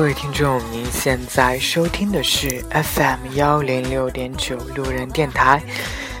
[0.00, 5.62] 各位听众，您现在收听的是 FM 幺零六点九路人电台。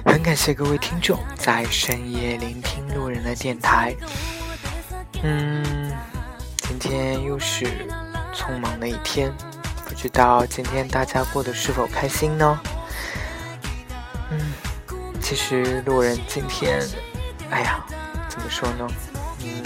[0.04, 3.96] 很感谢各位听众在深夜聆听路人的电台。
[5.22, 5.90] 嗯，
[6.58, 7.88] 今天又是
[8.34, 9.32] 匆忙的一天，
[9.86, 12.60] 不知道今天大家过得是否开心呢？
[14.30, 14.52] 嗯，
[15.22, 16.86] 其实路人今天，
[17.48, 17.82] 哎呀，
[18.28, 18.86] 怎么说呢？
[19.42, 19.62] 嗯，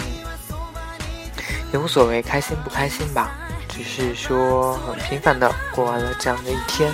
[1.73, 3.41] 也无所谓，开心不开心吧。
[3.75, 6.89] 只是说很平凡的过完了这样的一天。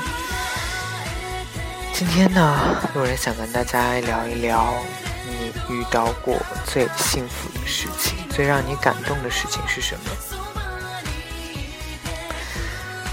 [1.93, 2.57] 今天呢，
[2.95, 4.73] 路人想跟大家聊一聊
[5.27, 10.11] 你遇到过最幸福的事情，最让你感动的事情是什么？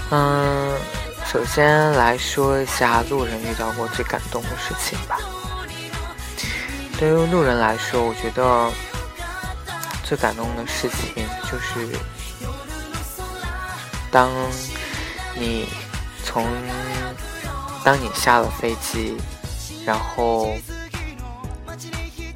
[0.09, 0.75] 嗯，
[1.31, 5.19] 首先来说一下路人遇到过最感动的事情吧。
[6.97, 8.71] 对于路人来说，我觉得
[10.03, 11.87] 最感动的事情就是。
[14.11, 14.31] 当
[15.35, 15.67] 你
[16.23, 16.45] 从
[17.83, 19.15] 当你下了飞机，
[19.85, 20.55] 然后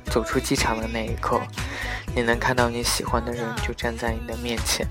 [0.06, 1.42] 走出机场的那一刻，
[2.16, 4.88] 你能看到你喜欢的人就站在你的面前，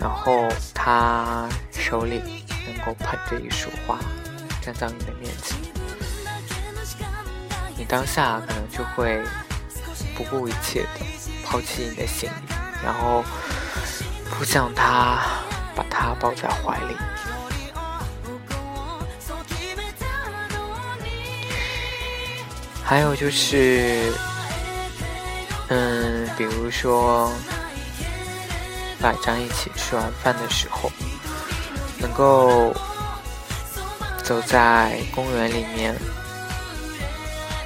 [0.00, 2.20] 然后他手里
[2.66, 3.98] 能够捧着一束花
[4.60, 5.56] 站在你的面前，
[7.76, 9.22] 你当下可能就会
[10.16, 11.06] 不顾一切的
[11.44, 13.24] 抛弃你的行李，然后。
[14.38, 15.18] 扑向他，
[15.74, 16.94] 把他抱在怀里。
[22.84, 24.12] 还有就是，
[25.68, 27.32] 嗯，比如说
[29.00, 30.92] 晚上一起吃完饭的时候，
[31.98, 32.74] 能够
[34.22, 35.96] 走在公园里面，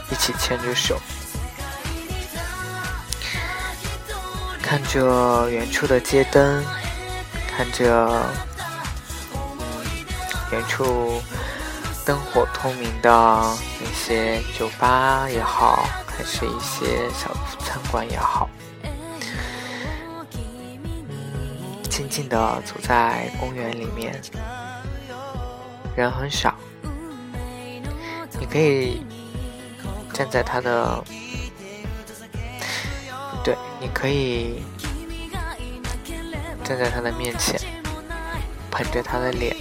[0.09, 1.00] 一起牵着手。
[4.70, 6.64] 看着远处的街灯，
[7.48, 8.25] 看着
[10.53, 11.20] 远处
[12.06, 18.48] 灯火通明的那些酒吧也好，还是一些小餐馆也好，
[18.84, 19.20] 嗯，
[21.91, 24.22] 静静的走在公园里面，
[25.97, 26.54] 人很少，
[28.38, 29.04] 你可以
[30.12, 31.03] 站在他的。
[33.80, 34.62] 你可以
[36.62, 37.58] 站在他的面前，
[38.70, 39.56] 捧着他的脸，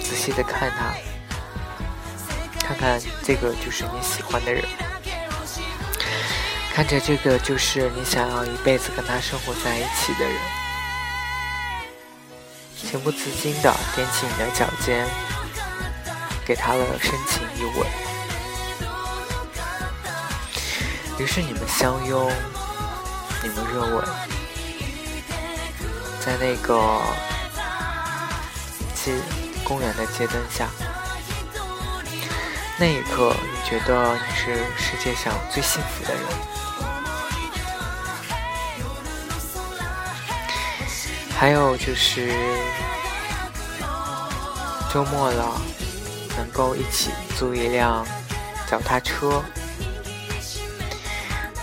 [0.00, 0.94] 仔细的看他，
[2.64, 4.64] 看看这个就是你喜欢的人，
[6.72, 10.36] 看着这个就是你想要一辈子跟他生活在一起的人，
[12.76, 15.04] 情不自禁的踮起你的脚尖，
[16.46, 17.88] 给他了深情一吻，
[21.18, 22.30] 于是你们相拥。
[23.48, 24.04] 你们热吻，
[26.18, 27.00] 在那个
[28.92, 29.14] 街
[29.62, 30.68] 公园的街灯下，
[32.76, 36.24] 那一刻，你觉得你是世界上最幸福的人。
[41.38, 42.34] 还有就是
[44.92, 45.60] 周末了，
[46.36, 48.04] 能够一起租一辆
[48.68, 49.40] 脚踏车，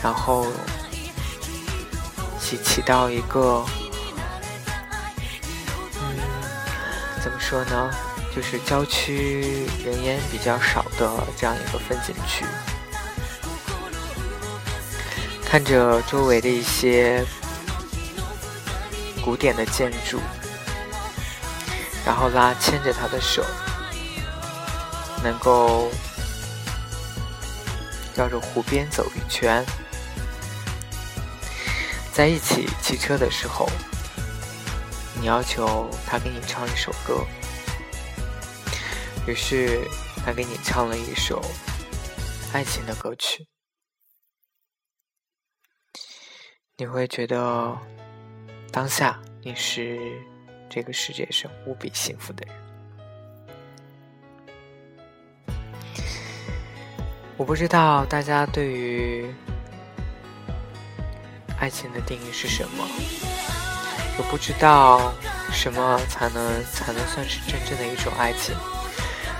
[0.02, 0.48] 然后。
[2.44, 3.66] 起起到一个，
[5.95, 6.19] 嗯，
[7.24, 7.90] 怎么说呢？
[8.36, 12.44] 就是郊区人烟比较少的这样一个风景区，
[15.45, 17.24] 看着周围的一些
[19.24, 20.19] 古典的建筑，
[22.06, 23.45] 然后拉牵着他的手，
[25.24, 25.90] 能够
[28.16, 29.66] 绕着湖边走一圈。
[32.13, 33.68] 在一起骑车的时候，
[35.19, 37.25] 你要求他给你唱一首歌，
[39.27, 39.81] 于是
[40.24, 41.44] 他给你唱了一首
[42.54, 43.48] 爱情的歌曲，
[46.77, 47.75] 你会觉得
[48.71, 50.21] 当下你是
[50.69, 52.56] 这个世界上无比幸福的人。
[57.38, 59.33] 我不知道大家对于。
[61.63, 62.86] 爱情的定义是什么？
[64.18, 65.13] 我不知道
[65.50, 68.54] 什么才能才能算是真正的一种爱情，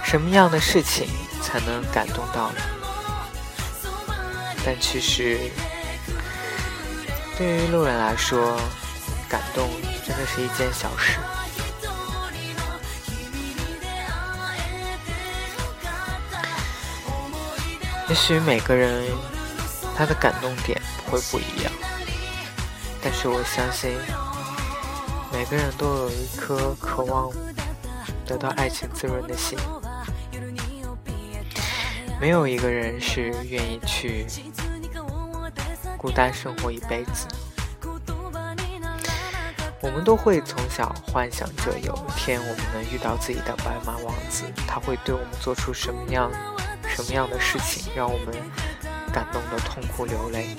[0.06, 1.06] 什么样的事情
[1.42, 2.62] 才能感动到你？
[4.66, 5.38] 但其实，
[7.38, 8.58] 对于路人来说，
[9.28, 9.70] 感动
[10.08, 11.20] 真的是一件小事。
[18.08, 19.12] 也许每个人
[19.98, 20.82] 他的感动点
[21.12, 21.74] 会不一样。
[23.04, 23.98] 但是我相信，
[25.32, 27.30] 每个人都有一颗渴望
[28.26, 29.60] 得到爱情滋润的心，
[32.22, 34.26] 没有一个人是愿意去
[35.98, 37.28] 孤单生活一辈子。
[39.82, 46.32] 我们都会从小幻想着有一天我们能遇到自己的白马王子，他会对我们做出什么样
[46.88, 48.28] 什么样的事情，让我们
[49.12, 50.56] 感动的痛哭流泪，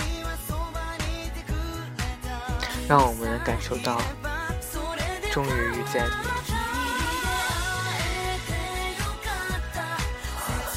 [2.88, 4.00] 让我们能感受到
[5.32, 6.10] 终于遇见你。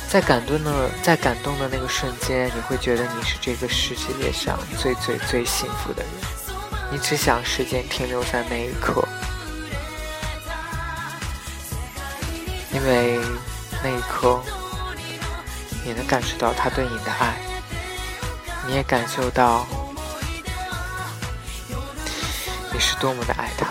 [0.09, 6.11] 在感动的在感动的那个瞬间，你会觉得你是这个世界上最最最幸福的人。
[6.89, 9.05] 你只想时间停留在那一刻，
[12.71, 13.19] 因为
[13.83, 14.41] 那一刻，
[15.83, 17.37] 你能感受到他对你的爱，
[18.65, 19.67] 你也感受到
[22.77, 23.65] 你是多么的爱他。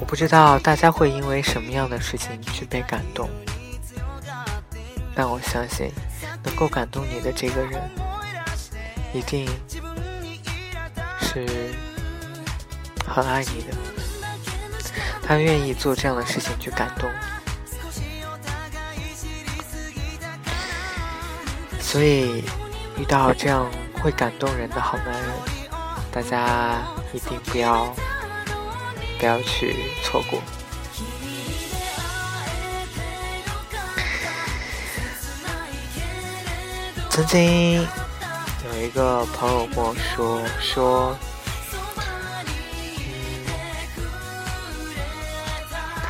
[0.00, 3.30] 我不知道大家会因为什么样的事情去被感动。
[5.14, 5.92] 但我相信，
[6.42, 7.80] 能够感动你的这个人，
[9.14, 9.48] 一定
[11.20, 11.72] 是
[13.06, 13.68] 很爱你的。
[15.24, 17.08] 他愿意做这样的事情去感动
[21.92, 22.42] 所以，
[22.96, 23.70] 遇到这样
[24.02, 25.30] 会感动人的好男人，
[26.10, 26.78] 大家
[27.12, 27.94] 一定不要
[29.18, 30.40] 不要去错过。
[37.10, 41.14] 曾经有一个朋友跟我说说，
[41.66, 42.06] 嗯，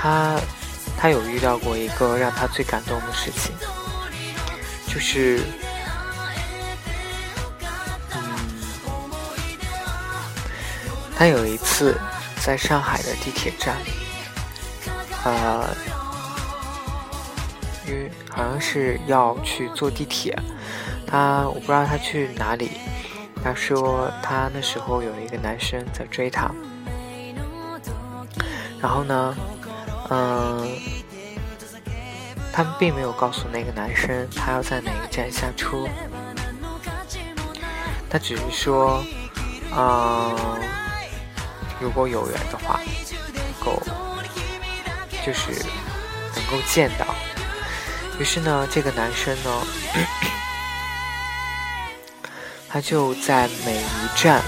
[0.00, 0.40] 他
[0.96, 3.52] 他有遇到过一个让他最感动的事情，
[4.87, 5.40] 就是，
[11.22, 11.96] 他有一次
[12.44, 13.76] 在上海的地铁站，
[15.24, 15.69] 呃，
[17.86, 20.36] 因为好像是要去坐地铁。
[21.06, 22.72] 他我不知道他去哪里。
[23.40, 26.50] 他说他那时候有一个男生在追他，
[28.80, 29.36] 然后呢，
[30.10, 30.76] 嗯，
[32.52, 35.86] 他们并没有告诉那个男生他要在哪个站下车，
[38.10, 39.04] 他只是说，
[39.72, 40.36] 嗯，
[41.82, 42.81] 如果有缘的话，
[43.34, 43.82] 能够
[45.26, 45.50] 就是
[46.37, 47.05] 能够见到。
[48.20, 49.50] 于是呢，这个男生呢。
[52.74, 54.41] 他就在每一站，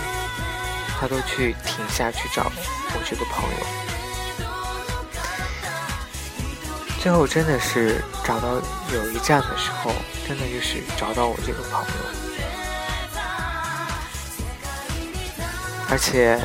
[0.99, 2.51] 他都去停下去找
[2.95, 3.67] 我这个朋友。
[7.03, 8.55] 最后真的是找到
[8.95, 9.93] 有一站的时候，
[10.27, 11.89] 真的就是找到我这个朋友，
[15.91, 16.41] 而且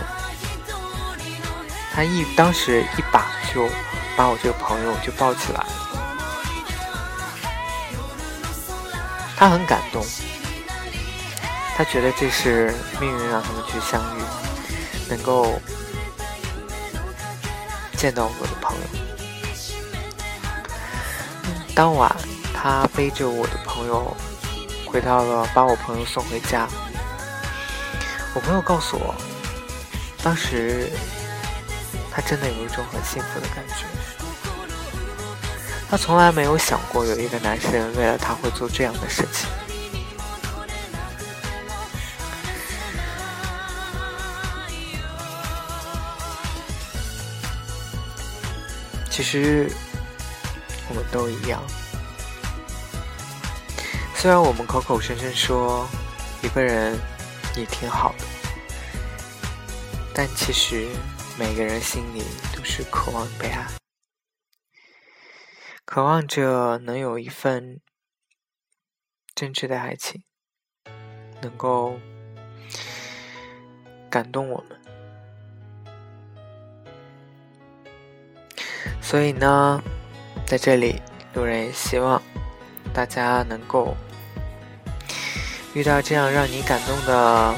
[2.00, 3.68] 他一当时一把就
[4.16, 5.68] 把我这个朋友就抱起来了，
[9.36, 10.02] 他很感动。
[11.76, 14.22] 他觉得这是命运让他们去相遇，
[15.10, 15.62] 能够
[17.98, 18.84] 见到我的朋友。
[21.76, 22.16] 当晚，
[22.54, 24.16] 他背着我的朋友
[24.86, 26.66] 回到了，把我朋友送回家。
[28.34, 29.14] 我朋友告诉我，
[30.24, 30.90] 当时
[32.20, 33.86] 他真的有一种很幸福的感觉。
[35.90, 39.48] 他从来没有想过有一个男生为了他会做这样的事情。
[49.10, 49.72] 其实
[50.90, 51.64] 我们都一样，
[54.18, 55.88] 虽然我们口口声声说
[56.42, 57.00] 一个人
[57.56, 58.26] 也挺好的，
[60.14, 60.90] 但其实
[61.40, 62.22] 每个人心里
[62.54, 63.66] 都是渴望被爱，
[65.86, 67.80] 渴望着能有一份
[69.34, 70.22] 真挚的爱情，
[71.42, 71.98] 能够
[74.10, 74.78] 感动我们。
[79.02, 79.82] 所以呢，
[80.46, 81.02] 在这里，
[81.34, 82.22] 路人也希望
[82.94, 83.96] 大家能够
[85.74, 87.56] 遇到这样让你感动的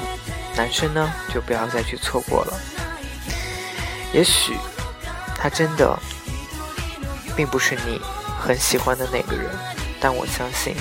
[0.56, 2.81] 男生呢，就不要再去错过了。
[4.14, 4.58] 也许
[5.36, 5.98] 他真的
[7.36, 8.02] 并不是你
[8.40, 9.50] 很喜欢的那个人，
[10.00, 10.76] 但我相信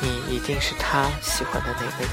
[0.00, 2.10] 你一定是他喜欢的那个人。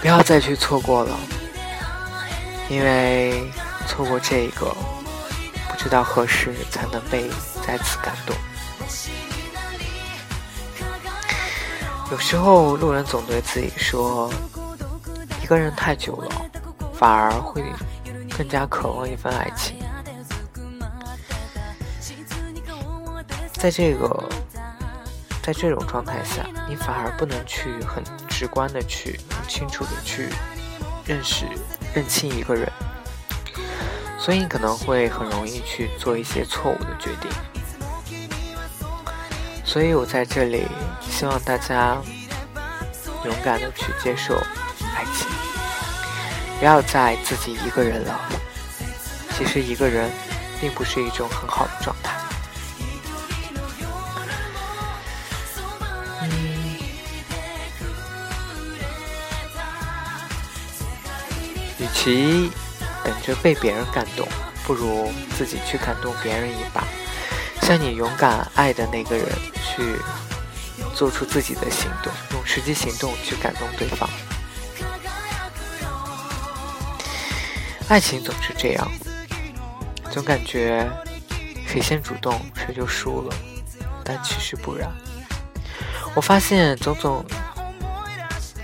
[0.00, 1.18] 不要再去错过了，
[2.68, 3.50] 因为。
[3.86, 4.74] 错过这个，
[5.68, 7.28] 不知道何时才能被
[7.64, 8.34] 再次感动。
[12.10, 14.32] 有时候路人总对自己说，
[15.42, 16.50] 一个人太久了，
[17.04, 17.62] 反而会
[18.34, 19.76] 更加渴望一份爱情。
[23.52, 24.24] 在这个，
[25.42, 30.30] 在这种状态下，你反而不能去很直观的去、很清楚的去
[31.04, 31.44] 认识、
[31.94, 32.72] 认清一个人，
[34.18, 37.30] 所以你可能会很容易去做一些错误的决定。
[39.62, 40.66] 所以我在这里
[41.02, 41.98] 希望大家
[43.26, 44.34] 勇敢的去接受，
[46.64, 48.18] 不要再自己一个人了。
[49.36, 50.10] 其实一个人
[50.58, 52.14] 并不是一种很好的状态。
[61.78, 62.50] 与其
[63.04, 64.26] 等着被别人感动，
[64.66, 66.82] 不如自己去感动别人一把。
[67.60, 69.98] 向你勇敢爱的那个人去
[70.94, 74.08] 做出自己的行动，用实际行动去感动对方。
[77.88, 78.90] 爱情总是这样，
[80.10, 80.90] 总感觉
[81.66, 83.34] 谁先主动谁就输了，
[84.04, 84.90] 但其实不然。
[86.14, 87.24] 我发现，总总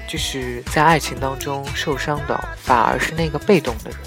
[0.09, 3.99] 就是在爱情当中受伤的，反而是那个被动的人。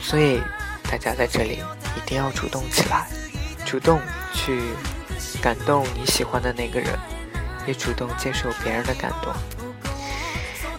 [0.00, 0.42] 所以。
[0.90, 1.62] 大家在这里
[1.98, 3.06] 一定要主动起来，
[3.66, 4.00] 主动
[4.32, 4.72] 去
[5.42, 6.98] 感动你喜欢的那个人，
[7.66, 9.30] 也主动接受别人的感动。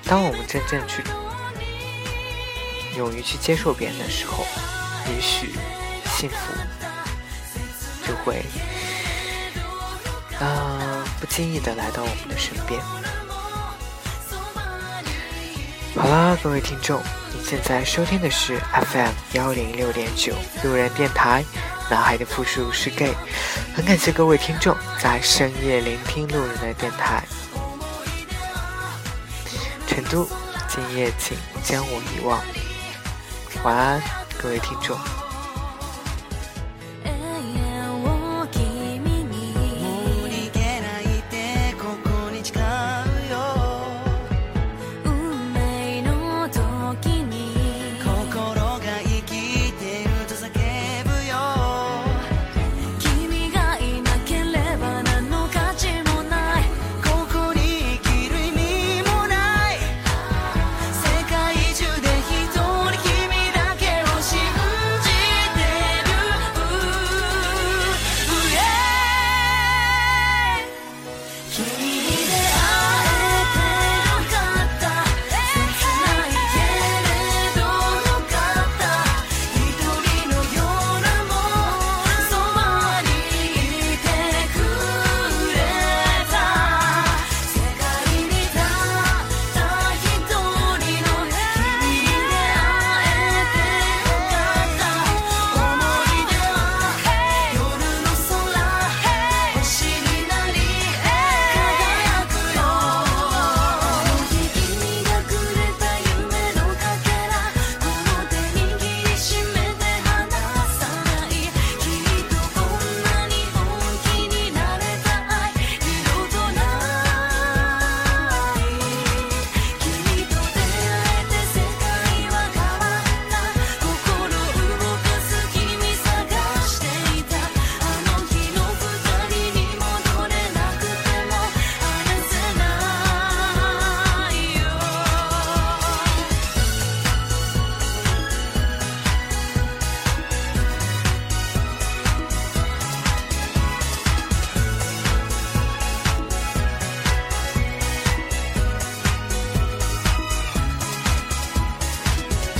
[0.10, 1.04] 当我们真正去
[2.98, 4.44] 勇于去接受别人的时候，
[5.08, 5.54] 也许
[6.18, 6.36] 幸福
[8.08, 8.44] 就会
[10.40, 12.82] 啊不经意的来到我们的身边。
[15.96, 17.00] 好啦，各位听众。
[17.32, 21.46] 你现在收听的是 FM 幺零六点九路人电台，
[21.88, 23.14] 男孩的复数是 gay，
[23.76, 27.24] 很感谢各位听众在深夜聆听路人的电台。
[29.90, 30.28] 成都，
[30.68, 32.40] 今夜请将我遗忘。
[33.64, 34.00] 晚安，
[34.40, 34.96] 各位听众。